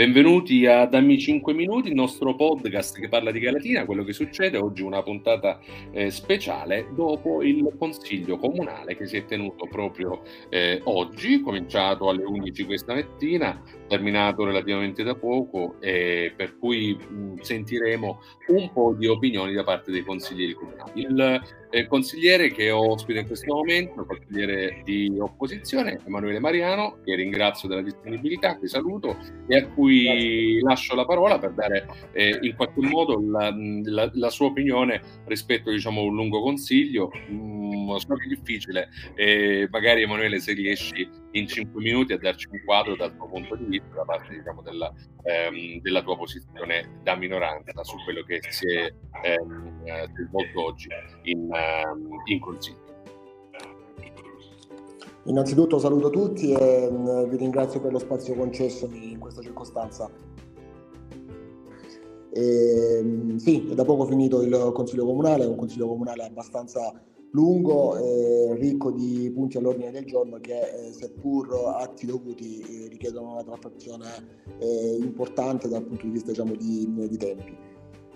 Benvenuti 0.00 0.64
a 0.64 0.86
Dammi 0.86 1.18
5 1.18 1.52
Minuti, 1.52 1.88
il 1.88 1.94
nostro 1.94 2.34
podcast 2.34 2.98
che 2.98 3.10
parla 3.10 3.30
di 3.30 3.38
Galatina, 3.38 3.84
quello 3.84 4.02
che 4.02 4.14
succede. 4.14 4.56
Oggi 4.56 4.80
una 4.80 5.02
puntata 5.02 5.60
eh, 5.90 6.10
speciale 6.10 6.88
dopo 6.94 7.42
il 7.42 7.70
consiglio 7.78 8.38
comunale 8.38 8.96
che 8.96 9.04
si 9.04 9.18
è 9.18 9.26
tenuto 9.26 9.66
proprio 9.66 10.22
eh, 10.48 10.80
oggi, 10.84 11.42
cominciato 11.42 12.08
alle 12.08 12.24
11 12.24 12.64
questa 12.64 12.94
mattina, 12.94 13.62
terminato 13.88 14.42
relativamente 14.42 15.02
da 15.02 15.14
poco, 15.14 15.74
e 15.80 16.32
per 16.34 16.56
cui 16.56 16.94
mh, 16.94 17.40
sentiremo 17.42 18.22
un 18.46 18.72
po' 18.72 18.94
di 18.96 19.06
opinioni 19.06 19.52
da 19.52 19.64
parte 19.64 19.90
dei 19.90 20.02
consiglieri 20.02 20.54
comunali. 20.54 20.92
Il 20.94 21.42
eh, 21.70 21.86
consigliere 21.86 22.50
che 22.50 22.70
ho 22.70 22.90
ospite 22.92 23.20
in 23.20 23.26
questo 23.26 23.54
momento, 23.54 24.04
consigliere 24.04 24.82
di 24.84 25.16
opposizione, 25.18 26.00
Emanuele 26.04 26.40
Mariano, 26.40 26.98
che 27.04 27.14
ringrazio 27.14 27.68
della 27.68 27.82
disponibilità, 27.82 28.58
che 28.58 28.68
saluto 28.68 29.16
e 29.46 29.56
a 29.56 29.66
cui 29.68 30.60
lascio 30.60 30.94
la 30.94 31.04
parola 31.04 31.38
per 31.38 31.52
dare 31.52 31.86
eh, 32.12 32.38
in 32.42 32.54
qualche 32.56 32.80
modo 32.80 33.20
la, 33.20 33.54
la, 33.84 34.10
la, 34.12 34.30
sua 34.30 34.46
opinione 34.46 35.00
rispetto 35.26 35.70
diciamo, 35.70 36.00
a 36.00 36.04
un 36.04 36.14
lungo 36.14 36.42
consiglio. 36.42 37.10
Mm, 37.30 37.96
so 37.96 38.14
che 38.14 38.24
è 38.24 38.28
difficile, 38.28 38.88
eh, 39.14 39.68
magari 39.70 40.02
Emanuele 40.02 40.40
se 40.40 40.52
riesci 40.52 41.08
in 41.32 41.46
5 41.46 41.80
minuti 41.80 42.12
a 42.12 42.18
darci 42.18 42.48
un 42.50 42.60
quadro 42.64 42.96
dal 42.96 43.14
tuo 43.16 43.28
punto 43.28 43.54
di 43.56 43.64
vista 43.64 43.94
da 43.94 44.04
parte 44.04 44.34
diciamo, 44.34 44.62
della, 44.62 44.92
ehm, 45.22 45.80
della, 45.80 46.02
tua 46.02 46.16
posizione 46.16 47.00
da 47.02 47.14
minoranza 47.14 47.84
su 47.84 47.96
quello 48.04 48.22
che 48.22 48.40
si 48.48 48.66
è, 48.66 48.92
ehm, 49.22 49.84
è 49.84 50.06
svolto 50.28 50.64
oggi 50.64 50.88
in, 51.22 51.52
ehm, 51.52 52.08
in 52.24 52.40
Consiglio. 52.40 52.88
Innanzitutto 55.24 55.78
saluto 55.78 56.08
tutti 56.08 56.52
e 56.52 56.88
mm, 56.90 57.28
vi 57.28 57.36
ringrazio 57.36 57.80
per 57.80 57.92
lo 57.92 57.98
spazio 57.98 58.34
concesso 58.34 58.88
in 58.92 59.18
questa 59.18 59.42
circostanza. 59.42 60.10
E, 62.32 63.00
mm, 63.02 63.36
sì, 63.36 63.68
è 63.70 63.74
da 63.74 63.84
poco 63.84 64.06
finito 64.06 64.40
il 64.42 64.70
Consiglio 64.72 65.04
Comunale, 65.04 65.44
è 65.44 65.46
un 65.46 65.56
Consiglio 65.56 65.88
Comunale 65.88 66.24
abbastanza 66.24 66.90
lungo 67.32 67.96
e 67.96 68.54
ricco 68.56 68.90
di 68.90 69.30
punti 69.32 69.56
all'ordine 69.56 69.90
del 69.90 70.04
giorno 70.04 70.38
che 70.40 70.58
eh, 70.58 70.92
seppur 70.92 71.74
atti 71.76 72.06
dovuti 72.06 72.60
eh, 72.60 72.88
richiedono 72.88 73.32
una 73.32 73.44
trattazione 73.44 74.06
eh, 74.58 74.96
importante 75.00 75.68
dal 75.68 75.84
punto 75.84 76.06
di 76.06 76.12
vista 76.12 76.30
diciamo, 76.30 76.54
di, 76.54 77.08
di 77.08 77.16
tempi. 77.16 77.56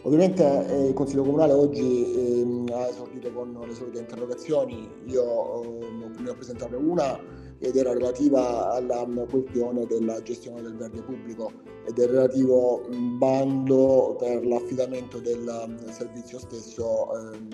Ovviamente 0.02 0.44
il 0.88 0.92
Consiglio 0.92 1.22
Comunale 1.22 1.54
oggi 1.54 2.12
ehm, 2.14 2.68
ha 2.72 2.88
esordito 2.88 3.32
con 3.32 3.58
le 3.66 3.74
solite 3.74 4.00
interrogazioni, 4.00 4.86
io 5.06 5.80
ne 6.18 6.28
ho 6.28 6.34
presentate 6.34 6.76
una 6.76 7.18
ed 7.58 7.76
era 7.76 7.92
relativa 7.92 8.70
alla 8.72 9.06
questione 9.28 9.86
della 9.86 10.20
gestione 10.22 10.62
del 10.62 10.76
verde 10.76 11.02
pubblico 11.02 11.52
e 11.86 11.92
del 11.92 12.08
relativo 12.08 12.82
bando 13.18 14.16
per 14.18 14.46
l'affidamento 14.46 15.18
del 15.20 15.76
servizio 15.90 16.38
stesso 16.38 17.08
ehm, 17.14 17.48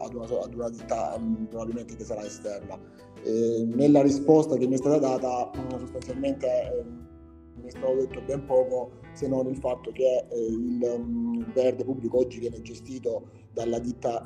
ad, 0.00 0.14
una, 0.14 0.68
ditta 0.68 1.20
probabilmente 1.48 1.96
che 1.96 2.04
sarà 2.04 2.24
esterna. 2.24 2.78
Nella 3.24 4.02
risposta 4.02 4.56
che 4.56 4.66
mi 4.66 4.74
è 4.74 4.78
stata 4.78 4.98
data 4.98 5.50
sostanzialmente 5.78 7.06
mi 7.60 7.66
è 7.66 7.70
stato 7.70 7.94
detto 7.94 8.20
ben 8.22 8.44
poco 8.46 8.92
se 9.12 9.26
non 9.26 9.46
il 9.48 9.56
fatto 9.56 9.90
che 9.90 10.26
eh, 10.30 10.46
il 10.46 11.44
verde 11.52 11.84
pubblico 11.84 12.18
oggi 12.18 12.38
viene 12.38 12.62
gestito 12.62 13.30
dalla 13.52 13.78
ditta 13.78 14.24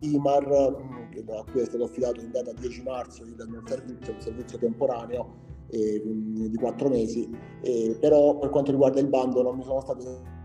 IMAR, 0.00 0.46
a 0.50 1.44
cui 1.50 1.60
è 1.60 1.64
stato 1.64 1.84
affidato 1.84 2.20
in 2.20 2.30
data 2.30 2.52
10 2.52 2.82
marzo 2.82 3.22
il 3.24 3.62
servizio, 3.66 4.14
un 4.14 4.20
servizio 4.20 4.58
temporaneo 4.58 5.34
eh, 5.68 6.02
di 6.04 6.56
4 6.56 6.88
mesi, 6.88 7.30
eh, 7.62 7.96
però 8.00 8.38
per 8.38 8.50
quanto 8.50 8.70
riguarda 8.70 9.00
il 9.00 9.08
bando 9.08 9.42
non 9.42 9.56
mi 9.56 9.64
sono 9.64 9.80
state 9.80 10.38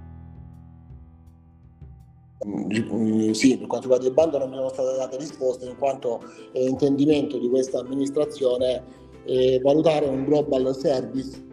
sì, 3.31 3.57
per 3.57 3.67
quanto 3.67 3.87
riguarda 3.87 4.07
il 4.07 4.13
bando 4.13 4.37
non 4.37 4.49
mi 4.49 4.55
sono 4.55 4.69
state 4.69 4.97
date 4.97 5.17
risposte 5.17 5.65
in 5.65 5.77
quanto 5.77 6.21
è 6.51 6.59
intendimento 6.59 7.39
di 7.39 7.49
questa 7.49 7.79
amministrazione 7.79 8.83
eh, 9.25 9.59
valutare 9.63 10.05
un 10.05 10.25
global 10.25 10.75
service 10.75 11.43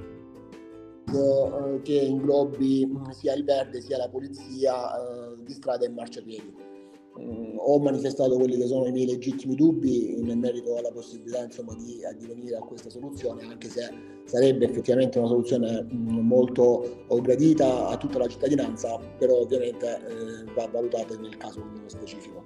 eh, 1.06 1.80
che 1.82 1.94
inglobi 1.94 2.90
sia 3.12 3.34
il 3.34 3.44
verde 3.44 3.80
sia 3.80 3.96
la 3.96 4.08
polizia 4.08 4.94
eh, 4.96 5.42
di 5.42 5.52
strada 5.52 5.86
e 5.86 5.88
marciapiedi. 5.90 6.71
Mm, 7.20 7.56
ho 7.58 7.78
manifestato 7.78 8.36
quelli 8.36 8.56
che 8.56 8.66
sono 8.66 8.86
i 8.86 8.92
miei 8.92 9.06
legittimi 9.06 9.54
dubbi 9.54 10.18
in 10.18 10.38
merito 10.38 10.76
alla 10.76 10.90
possibilità 10.90 11.44
insomma, 11.44 11.74
di 11.74 12.02
addivenire 12.04 12.56
a 12.56 12.60
questa 12.60 12.88
soluzione, 12.88 13.42
anche 13.42 13.68
se 13.68 13.86
sarebbe 14.24 14.64
effettivamente 14.64 15.18
una 15.18 15.28
soluzione 15.28 15.82
mm, 15.82 16.20
molto 16.20 17.04
gradita 17.20 17.88
a 17.88 17.96
tutta 17.98 18.18
la 18.18 18.26
cittadinanza, 18.28 18.98
però 19.18 19.40
ovviamente 19.40 19.96
eh, 19.96 20.52
va 20.54 20.66
valutata 20.68 21.14
nel 21.18 21.36
caso 21.36 21.62
specifico. 21.86 22.44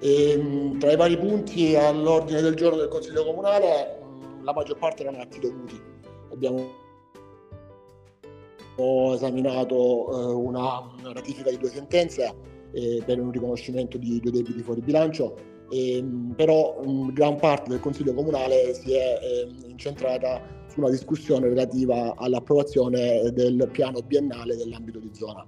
E, 0.00 0.38
mm, 0.38 0.78
tra 0.78 0.92
i 0.92 0.96
vari 0.96 1.18
punti 1.18 1.76
all'ordine 1.76 2.40
del 2.40 2.54
giorno 2.54 2.78
del 2.78 2.88
Consiglio 2.88 3.26
Comunale, 3.26 4.00
la 4.42 4.54
maggior 4.54 4.78
parte 4.78 5.02
erano 5.02 5.18
atti 5.20 5.38
dovuti. 5.38 5.78
Abbiamo 6.32 6.80
esaminato 9.12 10.30
eh, 10.30 10.32
una 10.32 10.82
ratifica 11.12 11.50
di 11.50 11.58
due 11.58 11.68
sentenze 11.68 12.51
eh, 12.72 13.02
per 13.04 13.20
un 13.20 13.30
riconoscimento 13.30 13.98
di 13.98 14.20
due 14.20 14.30
debiti 14.30 14.62
fuori 14.62 14.80
bilancio, 14.80 15.36
eh, 15.70 16.04
però 16.36 16.80
mh, 16.84 17.12
gran 17.12 17.36
parte 17.36 17.70
del 17.70 17.80
Consiglio 17.80 18.14
Comunale 18.14 18.74
si 18.74 18.92
è 18.92 19.18
eh, 19.22 19.48
incentrata 19.68 20.40
su 20.68 20.80
una 20.80 20.90
discussione 20.90 21.48
relativa 21.48 22.14
all'approvazione 22.16 23.30
del 23.32 23.68
piano 23.72 24.00
biennale 24.00 24.56
dell'ambito 24.56 24.98
di 24.98 25.10
zona. 25.12 25.46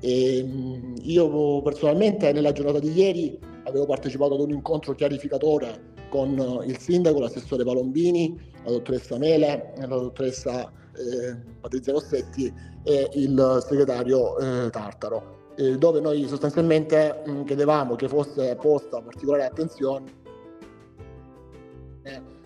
E, 0.00 0.42
mh, 0.42 0.94
io 1.02 1.62
personalmente 1.62 2.32
nella 2.32 2.52
giornata 2.52 2.78
di 2.78 2.92
ieri 2.92 3.38
avevo 3.64 3.86
partecipato 3.86 4.34
ad 4.34 4.40
un 4.40 4.50
incontro 4.50 4.94
chiarificatore 4.94 5.96
con 6.08 6.62
il 6.66 6.78
sindaco, 6.78 7.20
l'assessore 7.20 7.64
Palombini, 7.64 8.38
la 8.64 8.70
dottoressa 8.70 9.18
Mele, 9.18 9.74
la 9.76 9.86
dottoressa 9.86 10.72
eh, 10.96 11.36
Patrizia 11.60 11.92
Rossetti 11.92 12.52
e 12.82 13.08
il 13.12 13.64
segretario 13.66 14.38
eh, 14.38 14.70
Tartaro 14.70 15.36
eh, 15.58 15.76
dove 15.76 16.00
noi 16.00 16.26
sostanzialmente 16.28 17.22
mh, 17.26 17.30
mm, 17.30 17.44
chiedevamo 17.44 17.96
che 17.96 18.08
fosse 18.08 18.56
posta 18.56 19.00
particolare 19.00 19.44
attenzione 19.44 20.16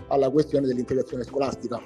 alla 0.08 0.30
questione 0.30 0.66
dell'integrazione 0.66 1.22
scolastica. 1.22 1.80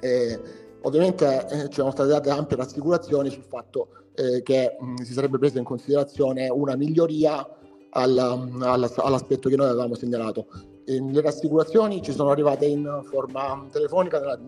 E, 0.00 0.40
ovviamente 0.82 1.46
eh, 1.48 1.68
ci 1.68 1.74
sono 1.74 1.90
state 1.90 2.08
date 2.08 2.30
ampie 2.30 2.56
rassicurazioni 2.56 3.30
sul 3.30 3.44
fatto 3.44 3.88
eh, 4.14 4.42
che 4.42 4.76
mh, 4.78 4.90
mm, 4.90 4.96
si 4.96 5.12
sarebbe 5.12 5.38
presa 5.38 5.58
in 5.58 5.64
considerazione 5.64 6.48
una 6.48 6.74
miglioria 6.76 7.46
alla, 7.90 8.32
alla, 8.60 8.90
all'aspetto 8.96 9.48
che 9.48 9.56
noi 9.56 9.68
avevamo 9.68 9.94
segnalato. 9.94 10.46
E 10.84 11.00
le 11.00 11.20
rassicurazioni 11.20 12.02
ci 12.02 12.12
sono 12.12 12.30
arrivate 12.30 12.66
in 12.66 13.02
forma 13.04 13.66
telefonica 13.70 14.18
nella, 14.18 14.38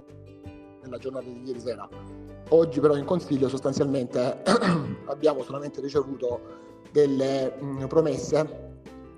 nella 0.82 0.98
giornata 0.98 1.26
di 1.26 1.42
ieri 1.44 1.60
sera 1.60 1.88
Oggi 2.54 2.80
però 2.80 2.96
in 2.96 3.06
Consiglio 3.06 3.48
sostanzialmente 3.48 4.42
abbiamo 5.06 5.42
solamente 5.42 5.80
ricevuto 5.80 6.40
delle 6.92 7.54
mh, 7.58 7.86
promesse 7.86 8.70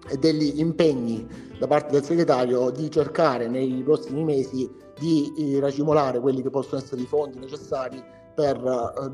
e 0.09 0.17
degli 0.19 0.61
impegni 0.61 1.27
da 1.59 1.67
parte 1.67 1.93
del 1.93 2.05
segretario 2.05 2.71
di 2.71 2.89
cercare 2.93 3.49
nei 3.49 3.83
prossimi 3.83 4.23
mesi 4.23 4.71
di 5.01 5.33
eh, 5.37 5.59
racimolare 5.59 6.21
quelli 6.21 6.43
che 6.43 6.51
possono 6.51 6.81
essere 6.81 7.01
i 7.01 7.07
fondi 7.07 7.41
necessari 7.41 8.01
per 8.37 8.57
eh, 8.57 9.13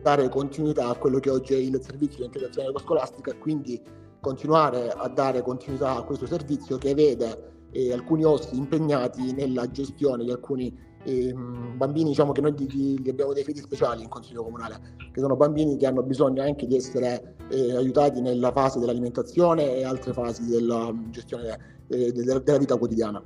dare 0.00 0.28
continuità 0.30 0.88
a 0.88 0.94
quello 0.94 1.18
che 1.18 1.28
oggi 1.28 1.52
è 1.52 1.58
il 1.58 1.78
servizio 1.82 2.20
di 2.20 2.24
integrazione 2.24 2.72
scolastica 2.78 3.32
e 3.32 3.38
quindi 3.38 3.82
continuare 4.20 4.88
a 4.88 5.08
dare 5.08 5.42
continuità 5.42 5.96
a 5.96 6.02
questo 6.04 6.26
servizio 6.26 6.78
che 6.78 6.94
vede 6.94 7.66
eh, 7.72 7.92
alcuni 7.92 8.24
OSSI 8.24 8.56
impegnati 8.56 9.34
nella 9.34 9.70
gestione 9.70 10.24
di 10.24 10.30
alcuni 10.30 10.86
eh, 11.04 11.32
bambini 11.32 12.10
diciamo 12.10 12.32
che 12.32 12.40
noi 12.40 12.52
gli, 12.52 13.00
gli 13.00 13.08
abbiamo 13.08 13.32
dei 13.32 13.44
fedi 13.44 13.60
speciali 13.60 14.02
in 14.02 14.08
consiglio 14.08 14.42
comunale, 14.42 14.80
che 15.12 15.20
sono 15.20 15.36
bambini 15.36 15.76
che 15.76 15.86
hanno 15.86 16.02
bisogno 16.02 16.42
anche 16.42 16.66
di 16.66 16.76
essere 16.76 17.36
eh, 17.50 17.74
aiutati 17.74 18.20
nella 18.20 18.52
fase 18.52 18.78
dell'alimentazione 18.78 19.76
e 19.76 19.84
altre 19.84 20.12
fasi 20.12 20.46
della 20.46 20.92
gestione 21.10 21.84
eh, 21.88 22.12
della, 22.12 22.38
della, 22.38 22.58
vita 22.58 22.76
quotidiana. 22.76 23.22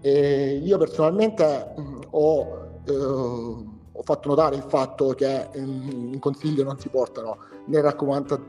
E 0.00 0.60
io 0.62 0.78
personalmente 0.78 1.74
mh, 1.76 2.00
ho, 2.10 2.80
eh, 2.84 2.92
ho, 2.94 4.02
fatto 4.02 4.28
notare 4.28 4.56
il 4.56 4.64
fatto 4.66 5.08
che 5.10 5.48
in, 5.54 6.10
in 6.14 6.18
consiglio 6.18 6.64
non 6.64 6.78
si 6.78 6.88
portano 6.88 7.36
né, 7.66 7.80
raccomanda, 7.80 8.40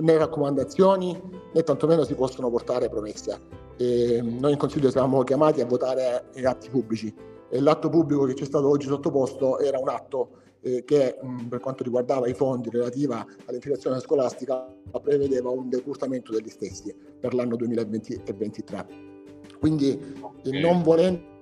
né 0.00 0.16
raccomandazioni 0.16 1.20
né 1.52 1.62
tantomeno 1.62 2.04
si 2.04 2.14
possono 2.14 2.50
portare 2.50 2.88
promesse. 2.88 3.56
E 3.76 4.20
noi 4.22 4.52
in 4.52 4.58
consiglio 4.58 4.90
siamo 4.90 5.22
chiamati 5.22 5.60
a 5.60 5.66
votare 5.66 6.24
atti 6.42 6.68
pubblici 6.68 7.06
e 7.08 7.37
l'atto 7.50 7.88
pubblico 7.88 8.24
che 8.24 8.34
ci 8.34 8.42
è 8.42 8.46
stato 8.46 8.68
oggi 8.68 8.86
sottoposto 8.86 9.58
era 9.58 9.78
un 9.78 9.88
atto 9.88 10.30
eh, 10.60 10.84
che 10.84 11.18
mh, 11.20 11.46
per 11.46 11.60
quanto 11.60 11.82
riguardava 11.82 12.28
i 12.28 12.34
fondi 12.34 12.68
relativi 12.70 13.12
all'integrazione 13.12 14.00
scolastica 14.00 14.66
prevedeva 15.02 15.50
un 15.50 15.68
decurtamento 15.68 16.32
degli 16.32 16.48
stessi 16.48 16.94
per 17.18 17.34
l'anno 17.34 17.56
2020 17.56 18.22
Quindi 19.58 20.16
okay. 20.20 20.60
non 20.60 20.82
volendo 20.82 21.36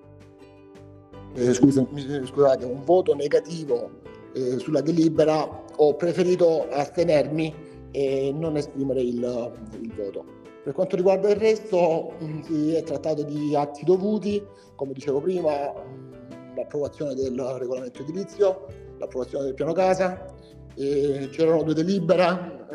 eh, 1.35 1.53
scusate, 1.53 2.65
un 2.65 2.83
voto 2.83 3.15
negativo 3.15 3.91
eh, 4.33 4.59
sulla 4.59 4.81
delibera, 4.81 5.65
ho 5.77 5.95
preferito 5.95 6.67
astenermi 6.69 7.55
e 7.91 8.33
non 8.35 8.57
esprimere 8.57 9.01
il, 9.03 9.53
il 9.81 9.93
voto. 9.95 10.25
Per 10.67 10.75
quanto 10.75 10.97
riguarda 10.97 11.31
il 11.31 11.37
resto, 11.37 12.15
mm, 12.21 12.41
si 12.41 12.75
è 12.75 12.83
trattato 12.83 13.23
di 13.23 13.55
atti 13.55 13.85
dovuti, 13.85 14.45
come 14.75 14.95
dicevo 14.95 15.21
prima, 15.21 15.73
mm, 15.73 16.57
l'approvazione 16.57 17.15
del 17.15 17.41
regolamento 17.41 18.03
edilizio, 18.03 18.67
l'approvazione 18.99 19.45
del 19.45 19.55
piano 19.55 19.73
casa, 19.73 20.27
c'erano 20.75 21.63
due 21.63 21.73
delibere 21.73 22.67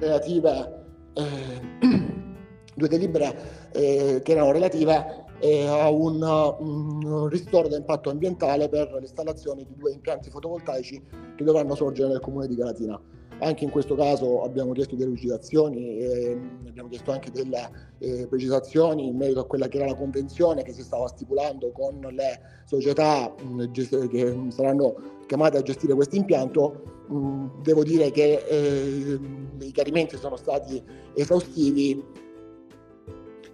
relative, 0.00 0.86
eh, 1.12 1.60
due 2.74 2.88
delibere 2.88 3.68
eh, 3.74 4.22
che 4.24 4.32
erano 4.32 4.50
relative 4.50 5.26
eh, 5.38 5.66
a 5.68 5.88
un, 5.88 6.20
un, 6.20 7.28
ristoro 7.28 7.68
da 7.68 7.76
impatto 7.76 8.10
ambientale 8.10 8.68
per 8.68 8.92
l'installazione 8.98 9.62
di 9.62 9.76
due 9.76 9.92
impianti 9.92 10.30
fotovoltaici 10.30 11.00
che 11.36 11.44
dovranno 11.44 11.76
sorgere 11.76 12.08
nel 12.08 12.20
comune 12.20 12.48
di 12.48 12.56
Galatina. 12.56 13.00
Anche 13.40 13.64
in 13.64 13.70
questo 13.70 13.94
caso 13.94 14.42
abbiamo 14.42 14.72
chiesto 14.72 14.94
delle 14.94 15.10
lucidazioni, 15.10 15.98
eh, 15.98 16.38
abbiamo 16.68 16.88
chiesto 16.88 17.10
anche 17.10 17.30
delle 17.30 17.68
eh, 17.98 18.26
precisazioni 18.28 19.06
in 19.08 19.16
merito 19.16 19.40
a 19.40 19.46
quella 19.46 19.68
che 19.68 19.78
era 19.78 19.86
la 19.86 19.96
convenzione 19.96 20.62
che 20.62 20.72
si 20.72 20.82
stava 20.82 21.08
stipulando 21.08 21.72
con 21.72 22.00
le 22.00 22.40
società 22.64 23.34
mh, 23.36 23.70
gest- 23.70 24.08
che 24.08 24.36
saranno 24.48 24.94
chiamate 25.26 25.58
a 25.58 25.62
gestire 25.62 25.94
questo 25.94 26.16
impianto. 26.16 27.04
Mh, 27.08 27.62
devo 27.62 27.82
dire 27.82 28.10
che 28.10 28.44
eh, 28.48 29.18
i 29.60 29.72
chiarimenti 29.72 30.16
sono 30.16 30.36
stati 30.36 30.82
esaustivi 31.14 32.02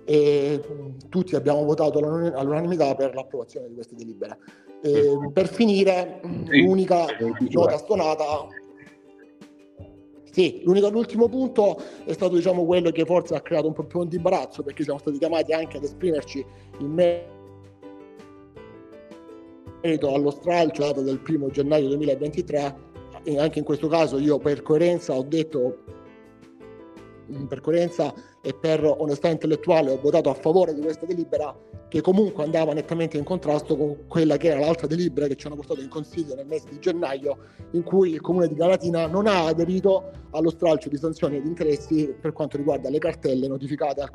e 0.04 0.60
tutti 1.08 1.36
abbiamo 1.36 1.64
votato 1.64 1.98
all'unanimità 1.98 2.94
per 2.94 3.14
l'approvazione 3.14 3.68
di 3.68 3.74
questa 3.74 3.94
delibera. 3.94 4.36
E 4.82 5.30
per 5.32 5.46
finire, 5.46 6.20
l'unica 6.48 7.06
nota 7.50 7.76
stonata 7.76 8.46
sì, 10.30 10.62
l'ultimo 10.64 11.28
punto 11.28 11.80
è 12.04 12.12
stato 12.12 12.36
diciamo, 12.36 12.64
quello 12.64 12.90
che 12.90 13.04
forse 13.04 13.34
ha 13.34 13.40
creato 13.40 13.66
un 13.66 13.72
po' 13.72 13.84
più 13.84 14.04
di 14.04 14.16
imbarazzo 14.16 14.62
perché 14.62 14.84
siamo 14.84 14.98
stati 14.98 15.18
chiamati 15.18 15.52
anche 15.52 15.78
ad 15.78 15.82
esprimerci 15.82 16.44
in 16.78 17.24
merito 19.82 20.14
allo 20.14 20.30
stralcio 20.30 20.92
del 20.92 21.18
primo 21.20 21.48
gennaio 21.48 21.88
2023 21.88 22.88
e 23.24 23.38
anche 23.38 23.58
in 23.58 23.64
questo 23.64 23.88
caso 23.88 24.18
io 24.18 24.38
per 24.38 24.62
coerenza 24.62 25.14
ho 25.14 25.22
detto 25.22 25.78
per 27.48 27.60
coerenza 27.60 28.12
e 28.42 28.54
per 28.54 28.84
onestà 28.84 29.28
intellettuale 29.28 29.90
ho 29.90 30.00
votato 30.00 30.30
a 30.30 30.34
favore 30.34 30.74
di 30.74 30.80
questa 30.80 31.06
delibera 31.06 31.54
che 31.90 32.00
comunque 32.00 32.44
andava 32.44 32.72
nettamente 32.72 33.18
in 33.18 33.24
contrasto 33.24 33.76
con 33.76 34.06
quella 34.06 34.36
che 34.36 34.46
era 34.50 34.60
l'altra 34.60 34.86
delibera 34.86 35.26
che 35.26 35.34
ci 35.34 35.48
hanno 35.48 35.56
portato 35.56 35.80
in 35.80 35.88
consiglio 35.88 36.36
nel 36.36 36.46
mese 36.46 36.68
di 36.70 36.78
gennaio 36.78 37.36
in 37.72 37.82
cui 37.82 38.12
il 38.12 38.20
comune 38.20 38.46
di 38.46 38.54
Galatina 38.54 39.08
non 39.08 39.26
ha 39.26 39.46
aderito 39.46 40.12
allo 40.30 40.50
stralcio 40.50 40.88
di 40.88 40.96
sanzioni 40.96 41.38
ed 41.38 41.46
interessi 41.46 42.14
per 42.18 42.32
quanto 42.32 42.56
riguarda 42.56 42.88
le 42.88 43.00
cartelle 43.00 43.48
notificate 43.48 44.00
al 44.02 44.10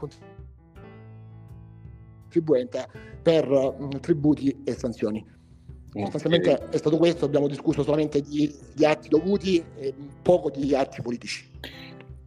contribuente 2.29 2.87
per 3.21 3.45
mh, 3.45 3.99
tributi 3.99 4.61
e 4.63 4.73
sanzioni. 4.73 5.33
Sostanzialmente 5.91 6.69
è 6.69 6.77
stato 6.77 6.97
questo, 6.97 7.25
abbiamo 7.25 7.47
discusso 7.47 7.83
solamente 7.83 8.21
di, 8.21 8.53
di 8.73 8.85
atti 8.85 9.09
dovuti 9.09 9.63
e 9.77 9.93
poco 10.21 10.49
di 10.49 10.73
atti 10.73 11.01
politici. 11.01 11.49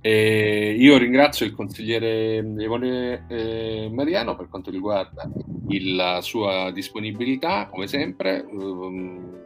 E 0.00 0.76
io 0.78 0.96
ringrazio 0.96 1.44
il 1.44 1.54
consigliere 1.54 2.36
Evone 2.36 3.26
eh, 3.28 3.88
Mariano 3.92 4.36
per 4.36 4.48
quanto 4.48 4.70
riguarda 4.70 5.28
il, 5.68 5.96
la 5.96 6.20
sua 6.20 6.70
disponibilità, 6.70 7.68
come 7.70 7.86
sempre. 7.86 8.44
Um, 8.48 9.36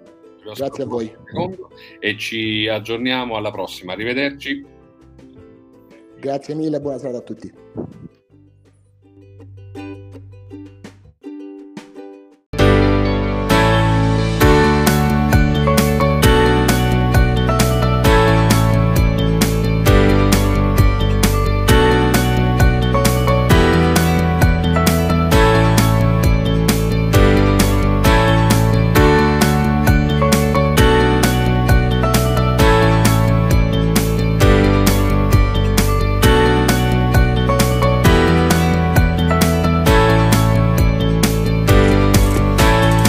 Grazie 0.54 0.84
a 0.84 0.86
voi. 0.86 1.14
E 2.00 2.16
ci 2.18 2.68
aggiorniamo 2.68 3.36
alla 3.36 3.50
prossima. 3.50 3.92
Arrivederci. 3.92 4.64
Grazie 6.18 6.54
mille, 6.54 6.80
buona 6.80 6.98
serata 6.98 7.18
a 7.18 7.22
tutti. 7.22 7.52